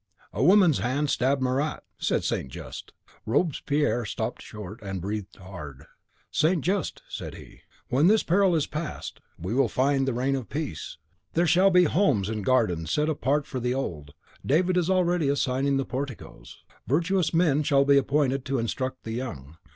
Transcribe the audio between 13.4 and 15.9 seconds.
for the old. David is already designing the